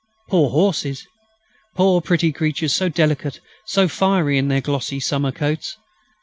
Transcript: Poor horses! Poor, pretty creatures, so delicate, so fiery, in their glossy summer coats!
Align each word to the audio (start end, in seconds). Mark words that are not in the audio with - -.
Poor 0.29 0.49
horses! 0.49 1.05
Poor, 1.75 2.01
pretty 2.01 2.31
creatures, 2.33 2.73
so 2.73 2.89
delicate, 2.89 3.39
so 3.67 3.87
fiery, 3.87 4.39
in 4.39 4.47
their 4.47 4.59
glossy 4.59 4.99
summer 4.99 5.31
coats! 5.31 5.77